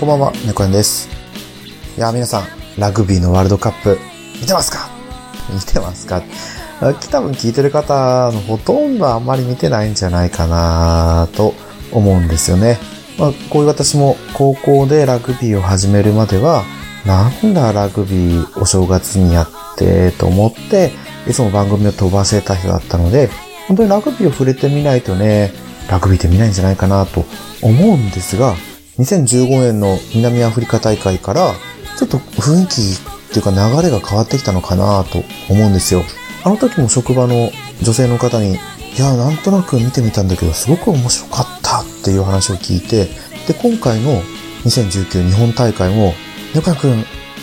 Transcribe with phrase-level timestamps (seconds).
[0.00, 1.10] こんばんは、猫やんです。
[1.98, 2.44] いや、皆さん、
[2.78, 3.98] ラグビーのワールドカップ、
[4.40, 4.88] 見てますか？
[5.52, 6.22] 見てますか？
[7.10, 11.52] 多分聞いてる方のほとんどあんまり見てないんじゃないかなと
[11.92, 12.78] 思うんですよね。
[13.18, 16.64] まあ、こういう私も高校でラグビーを始めるまでは、
[17.04, 20.92] なんだラグビーお正月にやってと思って、
[21.28, 23.28] いつも番組を飛ばしてた人だったので、
[23.68, 25.52] 本当にラグビーを触れてみないとね、
[25.90, 27.26] ラグビーって見ないんじゃないかなと
[27.60, 28.54] 思うんですが、
[29.00, 31.54] 2015年の南アフリカ大会から、
[31.98, 36.02] ちょっと雰囲気っていうか流れが変わってきたのかなと思うんですよ。
[36.44, 37.50] あの時も職場の
[37.82, 38.56] 女性の方に、い
[38.98, 43.06] や、なんとなく見てみたんだけど、すごく面白かったっていう話を聞いて、
[43.46, 44.20] で、今回の
[44.64, 46.12] 2019日本大会も、
[46.54, 46.90] 猫屋くん、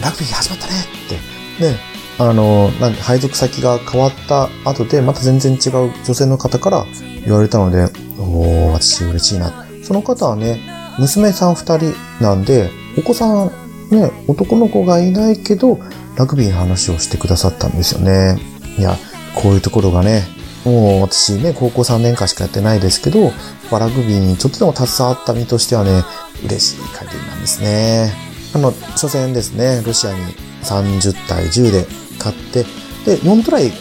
[0.01, 0.73] ラグビー始まったね
[1.05, 1.79] って、ね、
[2.19, 6.85] あの、なん配属先が変わった後で、また全然違う女性の方から
[7.25, 7.83] 言われたので、
[8.19, 9.65] おー、私嬉しいな。
[9.83, 13.51] その方はね、娘さん二人なんで、お子さん、
[13.91, 15.79] ね、男の子がいないけど、
[16.15, 18.37] ラグビーの話をしてくださったんですよね。
[18.77, 18.97] いや、
[19.35, 20.23] こういうところがね、
[20.65, 23.31] もう私ね、高校3年間しかやってないですけど、
[23.71, 26.03] ラグビーにちょっとでも携わった身としてはね、
[26.45, 28.11] 嬉しい限りなんですね。
[28.53, 30.19] あの、初戦ですね、ロシアに
[30.63, 31.85] 30対10で
[32.17, 32.63] 勝って、
[33.05, 33.71] で、4トライ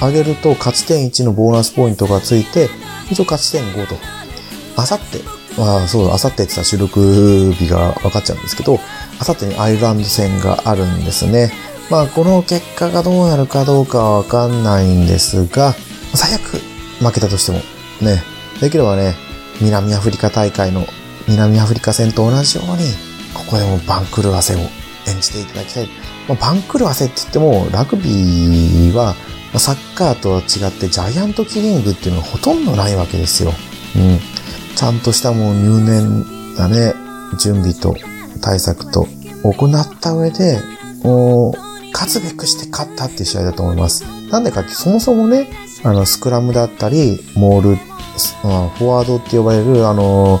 [0.00, 2.68] 上げると勝ち点1のボーナスポイントがついて、
[3.10, 3.96] 一応勝ち点5と。
[4.76, 8.78] あさって、まあそう、あさってって言ったら収録日が分かっちゃうんですけど、
[9.18, 11.52] あさってにアイルランド戦があるんですね。
[11.90, 15.74] まあこの結果がどうなるかどうかは分かんないんですが、
[16.14, 16.60] 最悪
[17.00, 17.58] 負けたとしても、
[18.00, 18.22] ね、
[18.60, 19.14] できればね、
[19.60, 20.86] 南アフリカ大会の
[21.26, 22.92] 南アフリカ戦と同じように、
[23.34, 25.88] ここでも番狂わせを演じていただきたい。
[26.28, 29.14] まあ、番狂わせって言っても、ラグビーは、
[29.56, 33.52] サッカーとは違ってジャイアントキリングっていうのがほとんどないわけですよ。
[33.96, 34.20] うん。
[34.78, 36.94] ちゃんとしたもう入念なね、
[37.36, 37.96] 準備と
[38.40, 39.08] 対策と
[39.42, 40.60] 行った上で、
[41.02, 44.04] もう、勝つべくして勝ったっていう試合だと思います。
[44.30, 45.48] なんでかって、そもそもね、
[45.82, 50.40] あの、スクラムだったり、モール、フォワードって呼ばれる、あの、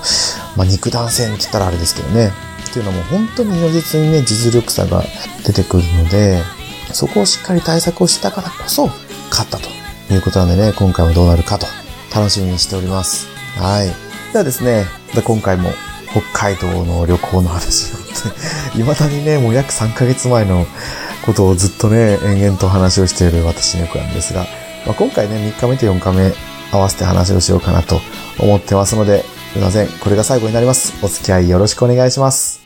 [0.56, 2.30] まあ、肉弾戦って言ったらあれですけどね。
[2.70, 5.02] っていうのはもう本当に如実にね、実力差が
[5.44, 6.44] 出てくるので、
[6.92, 8.88] そこをしっかり対策をしたからこそ、
[9.30, 9.68] 勝ったと
[10.14, 11.66] いうことなんでね、今回もどうなるかと、
[12.14, 13.26] 楽しみにしております。
[13.56, 14.07] はい。
[14.32, 14.84] ではですね、
[15.24, 15.70] 今回も
[16.10, 17.96] 北海道の旅行の話を、
[18.74, 20.66] 未だにね、もう約3ヶ月前の
[21.24, 24.46] ことをずっとね、延々と話をしている私猫なんですが、
[24.86, 26.32] まあ、今回ね、3日目と4日目
[26.72, 28.00] 合わせて話をしようかなと
[28.38, 29.24] 思ってますので、
[29.54, 29.88] すいません。
[29.88, 30.92] これが最後になります。
[31.02, 32.60] お付き合いよろしくお願いします。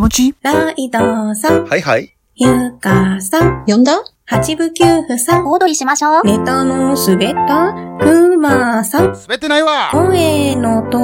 [0.00, 0.34] ちもち？
[0.40, 2.16] ライドさん、はいはい。
[2.34, 4.02] ゆかさん、呼んだ？
[4.24, 6.22] 八部九夫さん、小躍りしましょう。
[6.24, 10.96] ネタのすべったくまさん、滑ってないわ声の通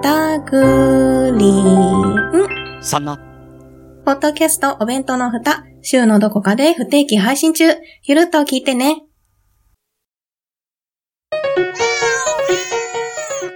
[0.00, 2.82] ったグリーン。
[2.82, 3.18] そんな。
[4.04, 7.64] ポッドキャストお弁当の蓋、週のどこかで不定期配信中。
[8.02, 9.04] ゆるっと聞いてね。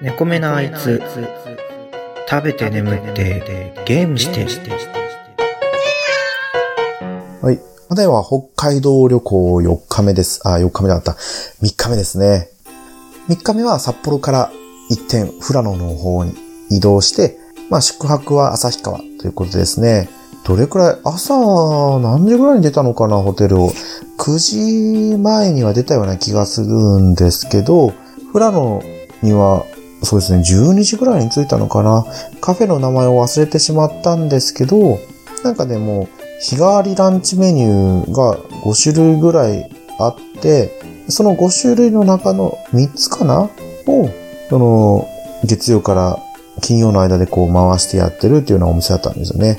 [0.01, 1.03] 猫目なあいつ、
[2.31, 4.45] 食べて眠って、ゲームして、
[7.41, 7.59] はい。
[7.97, 10.47] では、北海道旅行4日目です。
[10.47, 11.13] あ、4日目だった。
[11.13, 12.51] 3日目ですね。
[13.31, 14.51] 3日目は札幌から
[14.91, 16.35] 一転、富良野の方に
[16.71, 17.39] 移動して、
[17.71, 20.11] まあ、宿泊は旭川ということですね。
[20.45, 21.35] どれくらい、朝、
[21.99, 23.73] 何時ぐらいに出たのかな、ホテルを。
[24.19, 26.67] 9時前には出たような気がする
[27.01, 27.95] んですけど、
[28.35, 28.83] 富良野
[29.23, 29.65] には、
[30.03, 32.07] そうですね、12時ぐらいに着いたのかな。
[32.41, 34.99] カフェの名前を忘れてしまったんですけど、
[35.45, 36.09] なんかでも、
[36.41, 39.69] 日替わりランチメニューが5種類ぐらい
[39.99, 40.71] あって、
[41.09, 43.51] その5種類の中の3つかな？
[43.87, 44.11] を、
[44.49, 45.09] その、
[45.45, 46.19] 月曜から
[46.61, 49.59] 金曜の間でこう回してやってるっていうようなお店だったんですよね。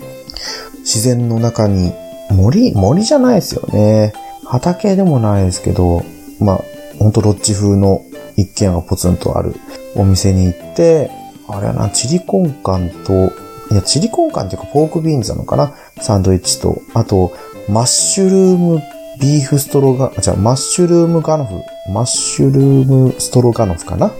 [0.80, 1.92] 自然の中に、
[2.31, 4.13] 森、森じゃないですよね。
[4.45, 6.03] 畑でもないですけど、
[6.39, 6.63] まあ、
[6.97, 8.03] ほんとロッジ風の
[8.39, 9.56] 一軒家がポツンとある
[9.95, 11.09] お店に行って、
[11.47, 13.31] あれはな、チリコンカンと、
[13.71, 15.74] いや、チリコンカンっていうかポークビーンズなのかな？
[16.01, 17.31] サンドイッチと、あと、
[17.68, 18.81] マッシュルーム
[19.21, 24.07] ビーフストロガ、あ、じゃマッシュルームガノフ、マッシュルームストロガノフかな？
[24.07, 24.12] っ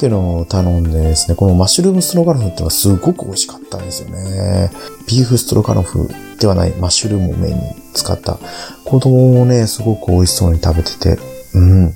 [0.00, 4.70] ていうのを頼んでですね、このマッシュルームストロガノフってのがすごく美味しかったんですよね。
[5.08, 6.08] ビーフストロガノフ
[6.38, 7.62] ではないマッシュルームをメインに
[7.94, 8.38] 使った。
[8.84, 11.18] 子供もね、すごく美味しそうに食べてて、
[11.54, 11.94] うん。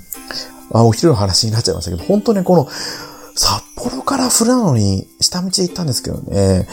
[0.73, 2.69] あ、お昼の話になっちゃいましたけど、本当ね、この、
[3.35, 6.67] 札幌から富良野に下道で行ったんですけどね、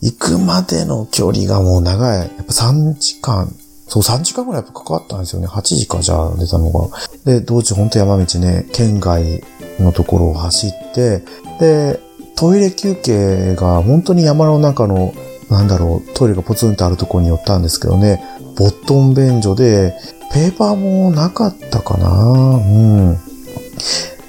[0.00, 2.18] 行くまでの距離がもう長い。
[2.18, 3.54] やっぱ3時間、
[3.86, 5.46] そう3時間ぐらいやっぱかかったんですよね。
[5.46, 6.88] 8時かじゃあ出たのが。
[7.24, 9.44] で、道中ほんと山道ね、県外
[9.78, 11.22] のところを走って、
[11.60, 12.00] で、
[12.34, 15.14] トイレ休憩が本当に山の中の、
[15.50, 18.22] なんだろう、トイレがポツンとあるところに寄ったんですけどね、
[18.56, 19.94] ボットン便所で、
[20.32, 23.18] ペーパーもなかったかなうん。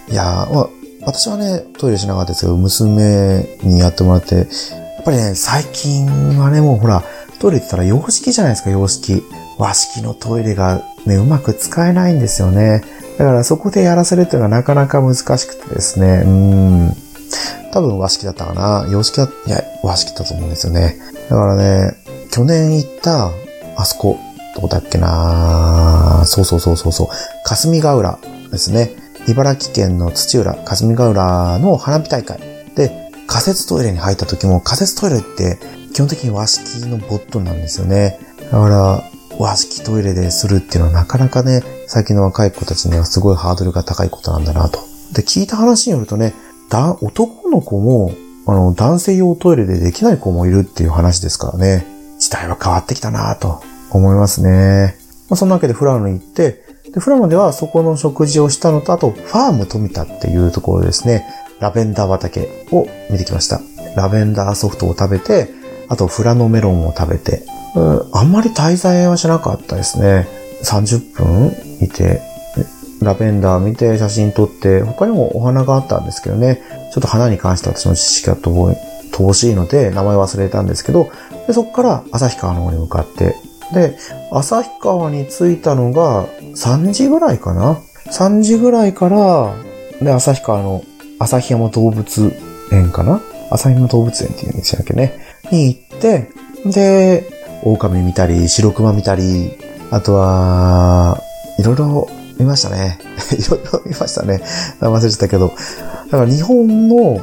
[0.10, 0.70] いや、まあ、
[1.06, 6.06] 私はね、トイレしなかったですけど、娘にやってもらって、やっぱりね、最近
[6.40, 7.04] はね、もうほら、
[7.40, 9.24] トイレって言ったら洋式じゃないですか、洋式。
[9.58, 12.84] 和式のトイレがね、うまく使えないんですよね。
[13.18, 16.96] だからそこでやらせるっていうのはなかなか難しくてですね、うん。
[17.72, 18.88] 多分和式だったかな。
[18.92, 20.98] 洋式だ、いや、和式だと思うんですよね。
[21.30, 21.94] だからね、
[22.32, 23.32] 去年行った、
[23.76, 24.18] あそこ、
[24.56, 27.08] どこだっけなそうそうそうそうそう、
[27.44, 28.20] 霞ヶ浦
[28.52, 28.92] ですね。
[29.28, 32.40] 茨城県の土浦、霞ヶ浦の花火大会
[32.76, 35.58] で仮設トイレに入った時も仮設トイレって
[35.94, 38.20] 基本的に和式のボットなんですよね。
[38.46, 39.04] だから
[39.38, 44.80] 和式トイレでするっていうのはなかなかね、最近の若い子たちにはすごいハードルが高いことなんだなと。
[45.14, 46.34] で、聞いた話によるとね、
[46.70, 48.14] だ男の子も
[48.46, 51.86] あの男性用トイレでできない子もいるっていう話ですからね。
[52.18, 54.98] 時代は変わってきたなと思いますね。
[55.30, 56.64] まあ、そんなわけでフラノに行って、
[56.98, 61.26] で、フラノではそこの食事をしたのと、あと、ファーム富田っていうところですね、
[61.60, 63.62] ラベンダー畑を見てきました。
[63.96, 65.50] ラベンダーソフトを食べて、
[65.90, 67.44] あと、フラノメロンを食べて、
[67.76, 70.28] うんあんまり滞在はしなかったですね。
[70.64, 71.52] 30分
[71.82, 72.22] いて、
[73.02, 76.64] ラベンダー見て写真撮って、他にもお花があったんですけどね、
[76.94, 81.12] ちょっと花に関して私の知識が乏しいので、名前忘れたんですけど、
[81.46, 83.36] でそこから旭川の方に向かって、
[83.72, 83.96] で、
[84.32, 86.26] 旭川に着いたのが
[86.58, 89.54] 3時ぐらいかな ?3 時ぐらいから、
[90.02, 90.84] で、旭川の
[91.20, 92.34] 旭山動物
[92.72, 93.22] 園かな？
[93.52, 95.20] 旭山動物園っていうんでしたっけね？
[95.52, 96.32] に行って、
[96.66, 97.30] で、
[97.64, 99.52] 狼見たり、白熊見たり、
[99.92, 101.22] あとは、
[101.60, 102.08] いろいろ
[102.40, 103.00] 見ましたね。
[103.32, 104.42] いろいろ見ましたね。
[104.82, 105.54] 忘れちゃったけど。
[106.12, 107.22] だから日本の、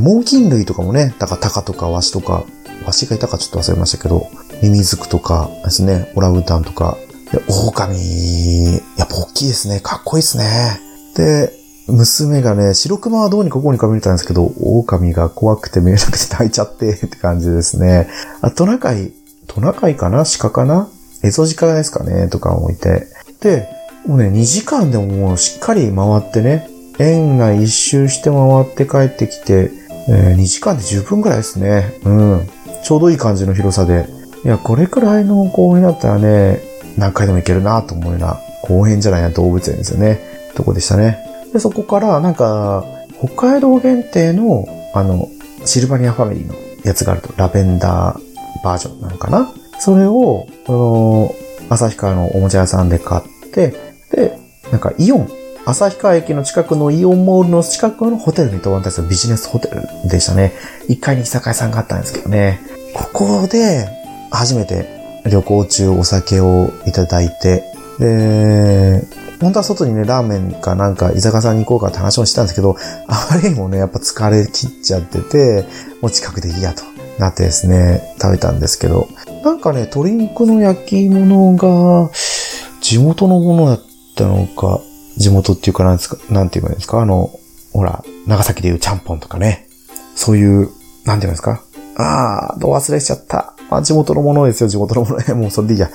[0.00, 2.44] 猛禽類とかもね、だからタカとかワシとか、
[2.86, 4.28] ワシがいたかちょっと忘れましたけど、
[4.62, 6.96] ミミズクとかですね、オラウータンとか、
[7.34, 9.80] で、狼、やっぱ大きいですね。
[9.80, 10.80] かっこいいですね。
[11.16, 11.52] で、
[11.88, 18.08] 娘がね、白熊はどうにかこうにか見れたんですけど、狼が怖くて見れなくて泣いちゃって って感じですね。
[18.40, 19.12] あ、トナカイ、
[19.48, 20.24] トナカイかな？
[20.38, 20.88] 鹿かな？
[21.22, 22.28] エゾジカですかね？
[22.28, 23.06] とかもいて。
[23.40, 23.68] で、
[24.06, 26.68] もうね、2時間でももうしっかり回ってね、
[26.98, 29.70] 園が一周して回って帰ってきて、
[30.08, 31.94] えー2時間で十分ぐらいですね。
[32.04, 32.48] うん。
[32.84, 34.06] ちょうどいい感じの広さで。
[34.44, 36.60] いや、これくらいの公園だったらね、
[36.96, 40.20] 何回でも行けるなと思うような、公園じゃないな動物園ですよね。
[40.54, 41.18] とこでしたね。
[41.52, 42.84] で、そこから、なんか、
[43.18, 45.28] 北海道限定の、あの、
[45.64, 51.34] シルバニアファミリーのやつがあると、ラベンダーバージョンなのかなそれを、あの、
[51.70, 53.74] 旭川のおもちゃ屋さんで買って、
[54.10, 54.38] で、
[54.70, 55.28] なんかイオン、
[55.66, 59.08] 旭川駅の近くのイオンモールの近くのホテルに泊まったんですよ。
[59.08, 60.52] ビジネスホテルでしたね。
[60.88, 62.60] 1階に居酒屋さんがあったんですけどね。
[62.94, 63.88] ここで、
[64.30, 67.64] 初めて旅行中お酒をいただいて、
[67.98, 69.02] で、
[69.40, 72.76] 本当は外にね、ラーメンかなんか居酒屋さんに行こうかって話をしてたんですけど、
[73.08, 75.64] あまりにもね、やっぱ疲れ切っちゃってて、
[76.00, 76.82] もう近くでいいやと
[77.18, 79.08] なってですね、食べたんですけど、
[79.44, 82.10] なんかね、鶏肉の焼き物が、
[82.80, 83.82] 地元のものだっ
[84.14, 84.80] たのか、
[85.16, 87.00] 地元っていうかなんですか、なんて言えばいいんですか？
[87.00, 87.30] あの、
[87.72, 89.68] ほら、長崎でいうちゃんぽんとかね。
[90.16, 90.68] そういう、
[91.04, 91.63] なんて言うんですか？
[91.96, 93.54] あー、どう忘れしちゃった。
[93.70, 95.34] あ、地元のものですよ、地元のもの。
[95.36, 95.90] もうそれでいいや。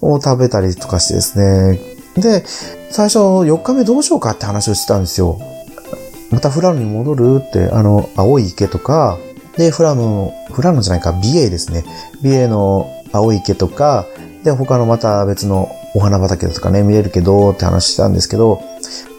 [0.00, 1.80] を食べたりとかしてですね。
[2.16, 2.44] で、
[2.90, 5.38] 最初4日目どうしようかって話をしてたんですよ。
[6.30, 9.18] またフラノに戻るって、あの、青い池とか、
[9.56, 11.84] で、フラノ、フラノじゃないか、美瑛ですね。
[12.22, 14.06] 美瑛の青い池とか、
[14.42, 18.60] で、他のまた別のお花畑とかね、見れるけどって話したんですけど、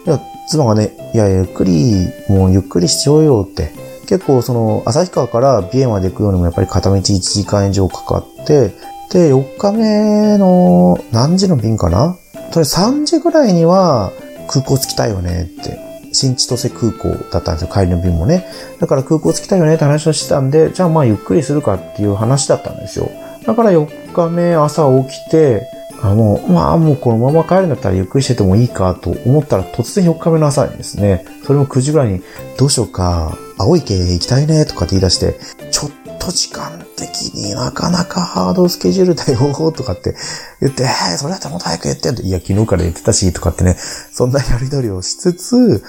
[0.06, 3.72] いや、妻がね、いや、ゆっくり、もうゆっくりしちゃおうよって。
[4.06, 8.72] 結構その、旭川から美瑛まで行くようにもやっぱり片道1時間以上かかって、
[9.10, 12.16] で、4日目の何時の便かな？
[12.34, 14.12] とりあえず3時ぐらいには
[14.48, 15.84] 空港着きたいよねって。
[16.12, 18.46] 新千歳空港だったんですよ、帰りの便もね。
[18.80, 23.10] だから空港着きたいよねって話をしてたんで、じゃあまあゆっくりするかっていう話だったんですよ。
[23.44, 25.68] だから4日目朝起きて、
[26.02, 32.22] あもう、まあもうこのまま帰るんだったらゆっくりしててもいいかと思ったら突然4日目の朝にですね、それも9時ぐらいに、
[32.56, 35.38] どうしようか、青池行きたいねとかって言い出して、
[35.70, 40.14] ちょっと時間的になかなかハードスケジュールだよとかって
[40.60, 45.82] 言って、えー、それだったらもっと早く言っていや、昨日から言ってたし、とかってね、そんなやりとりをしつつ、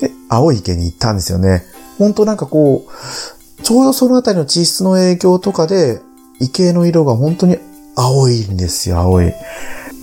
[0.00, 1.64] で、青池に行ったんですよね。
[1.98, 6.00] 本当なんかこう、ちょうどそのあたりの地質の影響とかで、
[6.40, 7.58] 池の色が本当に
[7.96, 9.32] 青いんですよ、青い。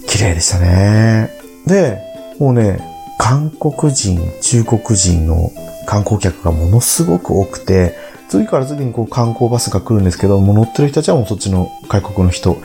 [0.08, 1.30] 綺麗でしたね。
[1.68, 2.00] で、
[2.40, 2.80] もうね、
[3.20, 5.52] 韓国人、中国人の
[5.92, 7.94] 観光客がものすごく多くて、
[8.30, 12.56] 次から次にこう観光バスが来るんですけど、もう乗ってる人たちはもうそっちの外国の人。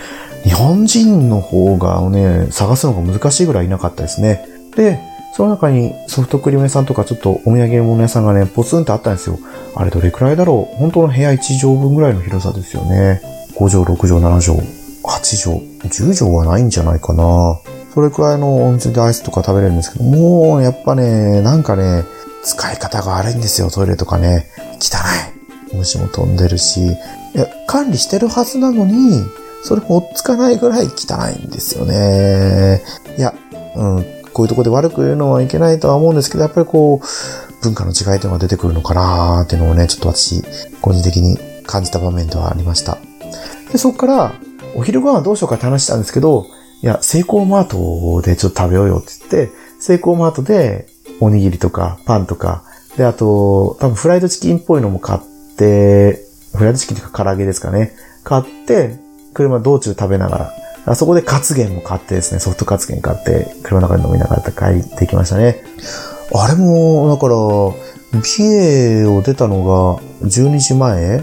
[0.45, 4.47] 日本人の方がね、探すのが難しいぐらいいなかったですね。
[4.77, 5.01] で、
[5.37, 9.41] その中にソフトクリーム屋さんとかちょっとお土産物屋さんがね、ポツンとあったんですよ。
[9.75, 10.77] あれどれくらいだろう？
[10.77, 13.21] 本当の部屋1畳分ぐらいの広さですよね。
[13.57, 14.59] 5畳、6畳、7畳、
[15.03, 17.59] 8畳、10畳はないんじゃないかな。
[17.93, 22.05] それくらいの温泉でアイスとか食べれるんですけど、もうやっぱね、なんかね、
[22.47, 24.49] 使い方が悪いんですよ、トイレとかね。
[24.81, 24.99] 汚
[25.73, 25.77] い。
[25.77, 26.87] 虫も飛んでるし。
[26.87, 26.89] い
[27.35, 29.21] や、管理してるはずなのに、
[29.65, 32.83] それも追っつかないぐらい汚いんですよね。
[33.19, 33.35] いや、
[33.75, 40.45] うん、こういうとこで悪く言うのはいけないとは思うんですけど、やっぱりこう、文化の違いというのが出てくるのかなーっていうのをね、ちょっと私、
[40.81, 41.37] 個人的に
[41.67, 42.99] 感じた場面ではありました。
[43.73, 44.35] で、そっから、
[44.77, 46.47] お昼ご飯どうしようかって話したんですけど、
[46.83, 50.87] いや、セイコーマートでちょっと食べようよって言って、セイコーマートで
[51.21, 52.63] おにぎりとかパンとか、
[52.97, 55.21] で、あと、多分フライドチキンっぽいのも買っ
[55.57, 56.23] て、
[56.55, 57.93] フライドチキンというか唐揚げですかね。
[58.25, 58.99] 買って、
[59.35, 60.53] 車道中食べながら、
[60.87, 65.63] あそこでカツゲンも買ってですね、ソフトカツゲン買って、車の中で飲みながら帰ってきましたね。
[66.35, 67.37] あれも、だから、
[68.13, 71.23] 美瑛を出たのが12時前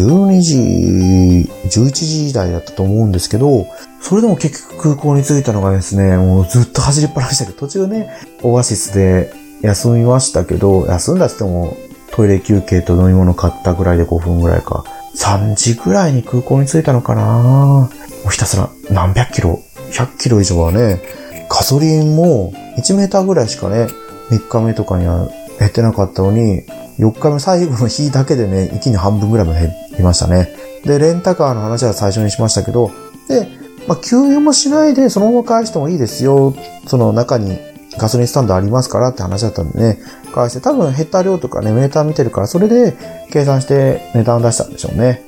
[0.00, 3.66] ?12 時、11時台だったと思うんですけど、
[4.00, 8.08] それでも結局空港に着いたのがですね、もうずっと走りっぱなしだけど、途中ね、
[8.42, 9.32] オアシスで
[9.62, 11.76] 休みましたけど、休んだって言っても
[12.12, 14.84] トイレ休憩と飲み物買ったぐらいで5分ぐらいか。
[15.14, 17.88] 3時ぐらいに空港に着いたのかなも
[18.26, 21.02] うひたすら何百キロ ?100 キロ以上はね、
[21.50, 23.88] ガソリンも1メーターぐらいしかね、
[24.30, 26.62] 3日目とかには減ってなかったのに、
[26.98, 30.54] 4日目最後の日だけでね、一気に半分ぐらいまで減りましたね。
[30.84, 32.90] で、レンタカーの話は最初にしましたけど、
[33.28, 33.48] で、
[33.86, 36.54] まあ、給油もしないでそのまま返してもいいですよ。
[36.86, 37.58] その中に
[37.98, 39.98] ガソリンスタンドありますからって話だったんでね、
[40.34, 42.96] 返して、多分減った量とかね、メーター見てるから、それで
[43.30, 45.22] 計算して値段を出したんでしょうね。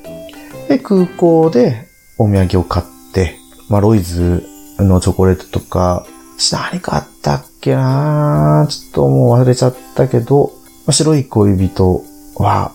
[0.67, 3.37] で、空港でお土産を買って、
[3.69, 4.43] まあ、ロイズ
[4.79, 6.05] のチョコレートとか、
[6.51, 10.51] 何買ったっけなちょっともう忘れちゃったけど、
[10.85, 12.03] まあ、白い恋人
[12.35, 12.71] は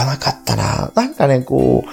[0.00, 1.88] わなかったななんかね、こう、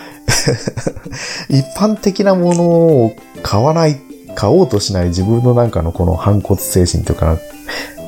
[1.54, 3.98] 一般的なものを買わない、
[4.36, 7.38] 買おうとしない自分のなんかのこの反骨精神というか、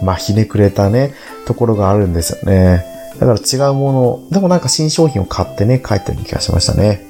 [0.04, 1.14] まあ、ひねくれたね、
[1.46, 2.86] ところがあるんですよね。
[3.20, 7.06] だから違うもの、でもなんか新商品を買ってね、帰ったような気がしましたね。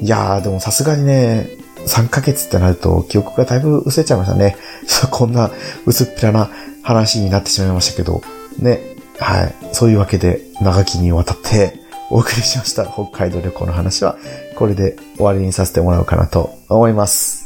[0.00, 1.48] いやー、でもさすがにね、
[1.86, 4.56] 3ヶ月ってなると記憶がだいぶ薄れちゃいましたね。
[5.10, 5.50] こんな
[5.86, 6.50] 薄っぺらな
[6.82, 8.22] 話になってしまいましたけど、
[8.58, 8.80] ね。
[9.18, 9.54] はい。
[9.72, 14.16] そういうわけで、長きにわたってお送りしました北海道旅行の話は、
[14.56, 17.44] これで終わりにさせてもらおうかなと思います。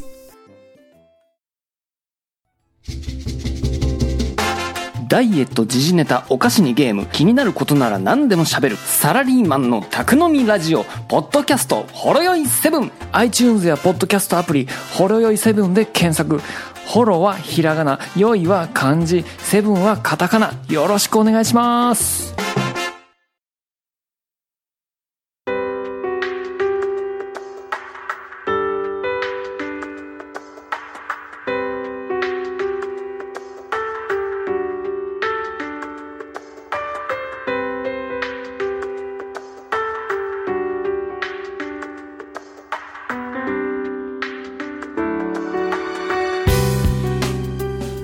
[5.09, 12.91] ダイエット、時事ネタ、お菓子にゲーム、気になることなら何でも喋る、サラリーマンの宅飲みラジオ、ポッドキャスト、ほろよい7。
[13.13, 16.43] iTunes やポッドキャストアプリ、ほろよい7で検索。
[16.87, 20.53] ホロはひらがな、よいは漢字、セブンはカタカナ。
[20.69, 22.48] よろしくお願いします。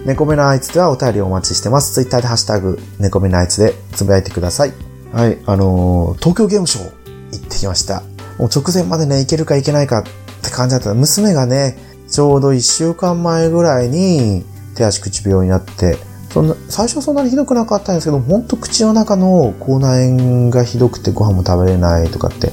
[0.04, 1.94] 猫目のあいつではお便りをお待ちしてます。
[1.94, 4.73] ツイッターでハッシュタグ、猫目のあいつでつぶやいてください。
[5.12, 6.92] はい、あのー東京ゲームショウ
[7.32, 8.02] 行ってきました。
[8.38, 10.04] もう直前までね、行けるか行けないかっ
[10.42, 10.92] て感じだった。
[10.92, 11.78] 娘がね、
[12.11, 14.44] ちょうど1週間前ぐらいに
[14.75, 15.96] 手足口病になって、
[16.28, 22.49] そんな、最初はそんなにひどくなかったんですけど、ほんと口の中の口内炎がひどくてご飯も食べれないとかって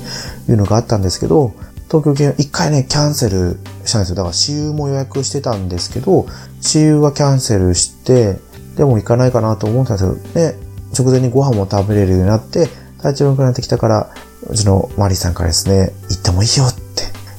[0.50, 1.51] いうのがあったんですけど、
[1.88, 4.15] 東京県一回ね、キャンセルしたんですよ。
[4.15, 6.25] だから私有も予約してたんですけど、
[6.62, 8.38] 私有はキャンセルして、
[8.77, 10.56] でも行かないかなと思ったんですけど、ね、
[10.98, 12.68] 直前にご飯も食べれるようになって、
[13.01, 14.13] 体調良くなってきたから、
[14.48, 16.82] うちのマリさんからですね、行ってもいいよって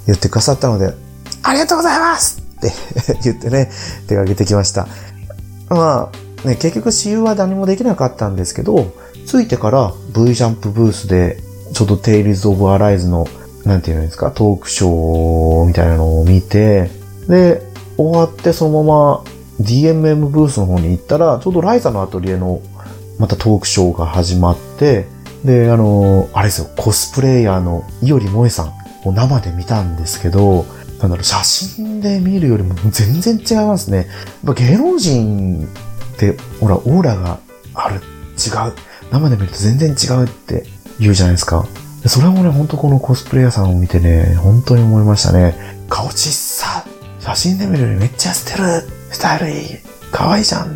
[0.07, 0.93] 言ってくださったので、
[1.43, 2.73] ありがとうございますって
[3.23, 3.71] 言ってね、
[4.09, 4.89] 手がけてきました。
[5.69, 6.11] ま
[6.45, 8.93] あ、ね、結局私有は何もできなかったんですけど、
[9.27, 11.39] 着いてから V ジャンプブースで、
[11.73, 13.27] ちょっとテイルズ・オブ・アライズの、
[13.65, 16.91] なんていうんですか、トークショーみたいなのを見て、
[17.29, 19.25] で、終わってそのまま
[19.61, 22.61] DMM ブースの方に行ったら、ちょうどライザのアトリエの
[23.19, 25.07] またトークショーが始まって、
[25.45, 28.73] で、あの、あれですよ、コスプレイヤーの伊織萌さん
[29.09, 30.65] を生で見たんですけど、
[31.01, 33.99] なんだろう、写真で見るよりも全然違いますね。
[33.99, 34.07] やっ
[34.47, 35.69] ぱ芸能人
[36.15, 37.39] って、ほら、オーラが
[37.75, 37.99] ある、違
[38.69, 38.73] う。
[39.11, 40.65] 生で見ると全然違うって
[40.99, 41.67] 言うじゃないですか。
[42.07, 45.55] それもね、ほんとこのコスプレイヤーさんを見てね、本当に思いましたね。
[45.89, 46.85] 顔ちっさ
[47.23, 49.79] 写真で見るよりめっちゃしてるスタイルいい
[50.11, 50.75] 可愛いじゃん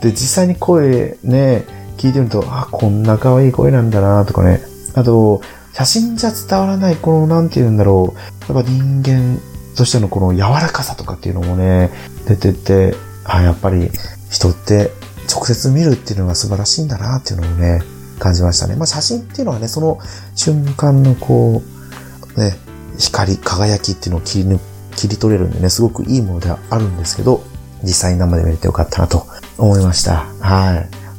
[0.00, 1.64] で、実際に声ね、
[1.96, 4.60] 聞いてみると、あ、こんな可愛い声なんだなとかね。
[4.94, 5.42] あと、
[5.72, 8.14] 写真じゃ伝わらない、この、なんて言うんだろ
[8.48, 8.52] う。
[8.52, 9.40] やっぱ人間
[9.76, 11.90] としてのこの柔らかさとかっていうのもね、
[12.26, 13.90] 出てて、あ、やっぱり
[14.30, 14.90] 人って
[15.32, 17.82] 直接見るっていうのが素晴らしいんだなっていうのをね、
[18.18, 18.76] 感じましたね。
[18.76, 19.98] まあ写真っていうのはね、その
[20.34, 21.62] 瞬間のこ
[22.36, 22.56] う、ね、
[22.98, 24.62] 光、輝きっていうのを切り抜く、
[25.02, 27.42] 切り取れるんでね、すごくいいものではあるんですけど、
[27.82, 29.26] 実際に生で見れてよかったなと
[29.56, 30.26] 思いました。
[30.40, 30.76] は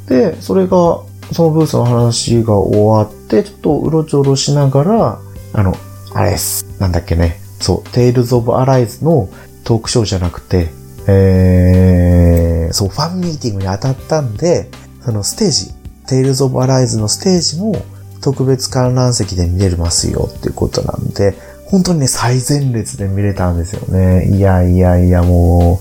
[0.07, 0.09] い。
[0.09, 5.19] で、それが、そのブースの話が終わって、ちょっとうろちょろしながら、
[5.53, 5.75] あの、
[6.13, 6.65] あれです。
[6.79, 7.39] なんだっけね。
[7.59, 9.29] そう、Tales of Arise の
[9.63, 10.69] トークショーじゃなくて、
[11.07, 14.69] えー、そう、ファンミーティングに当たったんで、
[15.03, 15.71] そのステージ、
[16.07, 17.75] Tales of Arise のステージも
[18.21, 21.35] 特別観覧席で見れますよっていうことなんで、
[21.69, 24.27] 本当にね、最前列で見れたんですよね。
[24.35, 25.79] いやいやいや、も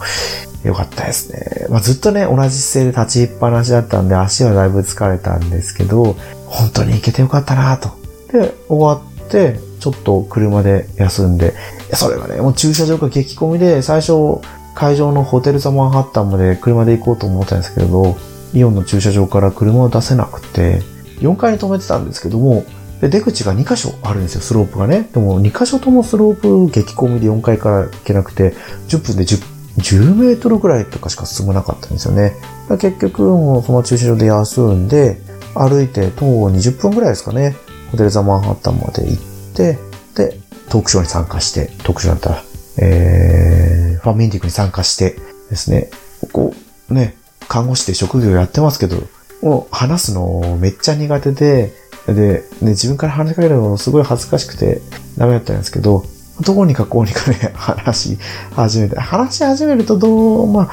[0.65, 1.67] う、よかったですね。
[1.71, 6.15] まあ、ずっとね、同じ姿勢で立ちっぱなしだったんで、足はだいぶ疲れたんですけど、
[6.47, 7.91] 本当に行けてよかったなと。
[8.33, 11.55] で、終わって、ちょっと車で休んで、
[11.95, 14.41] それがね、もう駐車場が激混みで、最初、
[14.75, 18.17] 会場のホテルザマンハッタンまで車で行こうと思ったんですけど、
[18.53, 20.83] イオンの駐車場から車を出せなくて、
[21.21, 22.65] 4階に止めてたんですけども、
[23.01, 25.09] で出口が2箇所あるんですよ、スロープがね。
[25.13, 28.55] でも2箇所ともスロープ激混みで4階から行けなくて、
[28.89, 29.43] 10分で 10,
[29.79, 32.35] 10メートルぐらいとかしか進まなかったんですよね。
[32.81, 35.21] 結局、もうその駐車場で休んで、
[35.55, 37.57] 歩いて徒歩20分ぐらいですかね、
[37.91, 39.23] ホテルザマンハッタンまで行っ
[39.55, 39.79] て、
[40.15, 42.43] で、トークショーに参加して、トークショーだったら、
[42.81, 45.17] えー、ファンミーティングに参加して
[45.51, 45.91] ですね、
[46.33, 46.55] こ
[46.91, 47.17] う、ね、
[47.49, 48.97] 看護師で職業やってますけど、
[49.43, 51.73] もう話すのめっちゃ苦手で、
[52.15, 54.81] で、ね、自分から話しかけるのもすごい恥ずかしくて
[55.17, 56.05] ダメだったんですけど、
[56.41, 58.19] どうにかこうにかね、話し
[58.55, 60.71] 始めて、話し始めるとどう、まあ、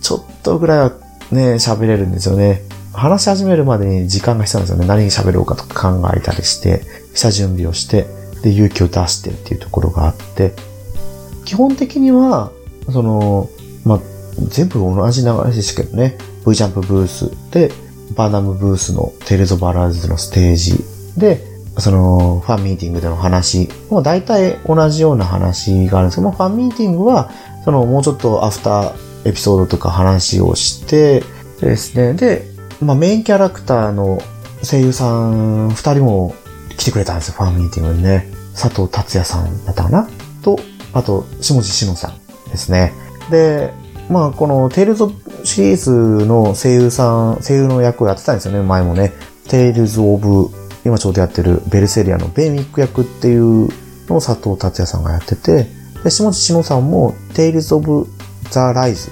[0.00, 0.92] ちょっとぐらいは
[1.30, 2.62] ね、喋れるんですよね。
[2.92, 4.86] 話し始めるまでに時間が必要なんですよね。
[4.86, 6.82] 何に喋ろうかとか考えたりして、
[7.14, 8.06] 下準備をして、
[8.42, 10.54] で、勇気を出してっていうところがあって、
[11.44, 12.52] 基本的には、
[12.92, 13.48] その、
[13.84, 14.00] まあ、
[14.48, 16.16] 全部同じ流れでしたけどね。
[16.46, 17.72] V ジャンプブースで、
[18.14, 20.84] バンナムブースのテイルズ・オブ・アライズのステージ
[21.16, 21.44] で、
[21.78, 27.30] その、ファンミーティングでの話、もう大体同じような話があるんですけど、ファンミーティングは、
[27.64, 28.92] その、もうちょっとアフター
[29.26, 31.22] エピソードとか話をして、
[31.60, 34.20] ですね、で、まあ、メインキャラクターの
[34.62, 36.34] 声優さん二人も
[36.76, 38.30] 来てくれたんですよ、ファンミーティングにね。
[38.54, 40.08] 佐藤拓也さんだったかな？
[40.42, 40.58] と、
[40.94, 42.94] あと、下地紫野さんですね。
[43.30, 43.74] で、
[44.08, 45.04] まあ、この、テイルズ
[45.44, 49.12] シリーズの声優さん、声優の役をやってたんですよね、前もね。
[49.48, 50.48] テイルズ・オブ、
[50.84, 53.68] 今ちょうどやってるベルセリアのベイミック役っていう
[54.08, 55.66] のを佐藤拓也さんがやってて、
[56.04, 58.06] で、下地紫野さんも、テイルズ・オブ・
[58.50, 59.10] ザ・レイズ、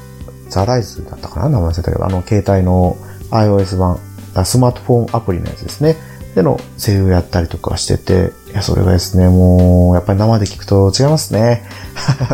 [0.48, 2.96] ザ・レイズだったかな名前忘れたけど、あの、携帯の
[3.30, 3.98] iOS 版、
[4.44, 5.96] スマートフォンアプリのやつですね。
[6.34, 11.64] での声優やったりとかしてて、いや、それがですね、もう、やっぱり生で聞くと違いますね。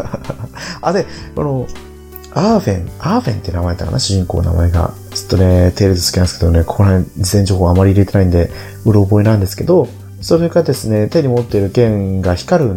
[0.81, 1.67] あ、で、この、
[2.33, 3.99] アーフェン、アーフェンって名前だったかな？
[3.99, 4.95] 主人公の名前が。
[5.13, 8.51] ちょっとね、テールズ好きなんですけどね、ここら辺事前情報あまり入れてないんで、
[8.87, 9.89] うろ覚えなんですけど、
[10.21, 12.75] それがですね、手に持っている剣が光る、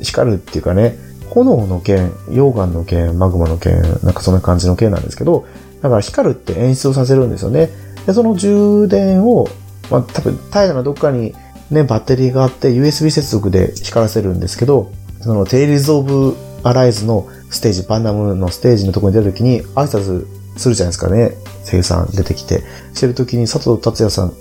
[0.00, 0.96] 光るっていうかね、
[1.30, 5.46] 炎の剣、溶岩の剣、マグマの剣、なんかそんな感じの剣なんですけど、
[5.80, 7.70] だから光るって演出をさせるんですよね。
[8.06, 9.48] で、その充電を、
[9.90, 11.34] まあ多分、平らなどっかに
[11.70, 21.32] ね、バッテリーがあって USB 接続で光らせるんですけど、そのテイルズ・オブ・アライズのステージ、バンダムのステージのところに出た時に挨拶するじゃないですかね。
[21.64, 22.62] 声優さん出てきて。
[22.94, 24.32] してる時に佐藤達也さん、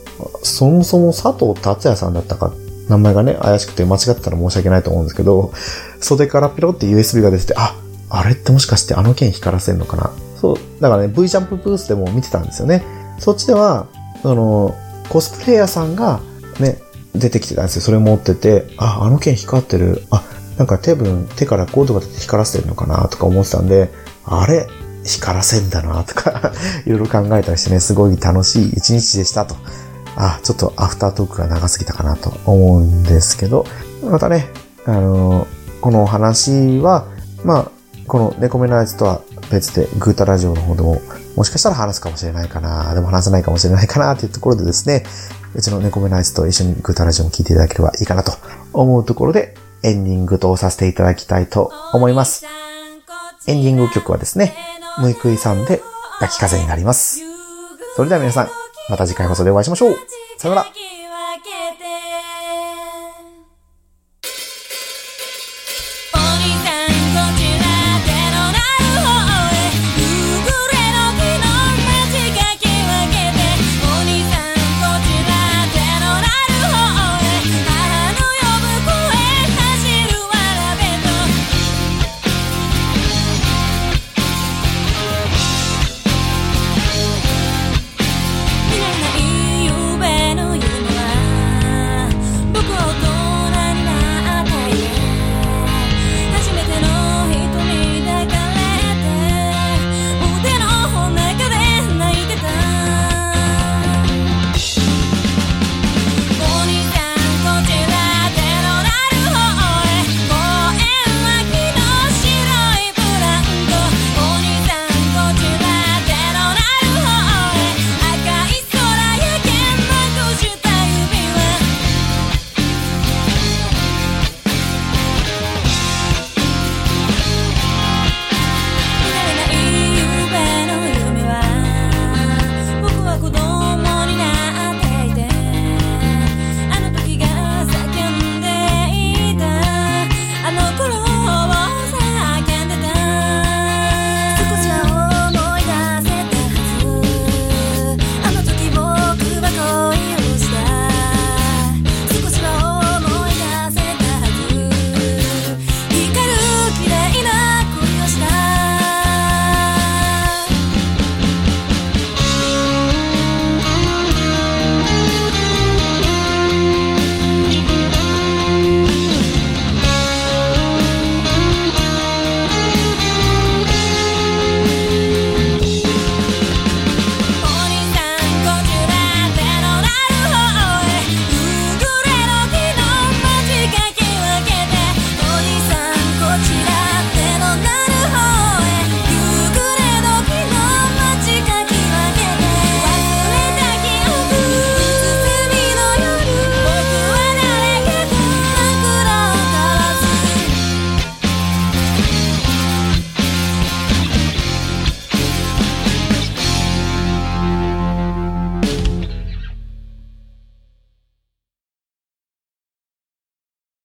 [0.43, 2.53] そもそも佐藤達也さんだったか、
[2.89, 5.53] 名前がね、怪しくて間違ってたら申し訳ないと思うんですけど、
[5.99, 7.75] 袖からピロって USB が出てて、あ、
[8.09, 10.11] あれってもしかしてあの剣光らせんのかな？
[10.35, 12.83] そう、だからね、V ジャンプブースでも見てたんですよね。
[13.19, 13.87] そっちでは、
[14.23, 14.75] あの、
[15.09, 16.19] コスプレイヤーさんが
[16.59, 16.79] ね、
[17.15, 17.81] 出てきてたんですよ。
[17.83, 20.03] それ持ってて、あ、あの剣光ってる。
[20.11, 20.23] あ、
[20.61, 23.89] なんか手分、手からコードが出て光らせてるのかなとか思ってたんで、
[24.23, 24.67] あれ？
[25.03, 26.51] 光らせんだなとか
[26.85, 29.55] いろいろ考えたりしてね、すごい楽しい一日でしたと。
[30.15, 33.65] あ、ちょっとアフタートークが長すぎたかなと思うんですけど、
[34.03, 34.49] またね、
[34.85, 35.47] あの
[35.81, 37.07] この話は、
[37.43, 37.71] まあ、
[38.05, 41.01] この猫目のやつとは別で、グータラジオの方でも、
[41.35, 45.05] もしかしたら話すかもしれないかな、でも話せないかもしれないかなっていうところでですね、
[45.55, 48.33] うちの猫目のやつと一緒にグータラジオも聞いていただければいいかなと
[48.71, 52.45] 思うところで、エンディングとさせていただきたいと思います。
[53.47, 54.53] エンディング曲はですね、
[54.99, 55.81] ムイクイさんで
[56.19, 57.21] 抱き風になります。
[57.95, 58.49] それでは皆さん、
[58.89, 59.95] また次回放送でお会いしましょう。
[60.37, 61.00] さよなら。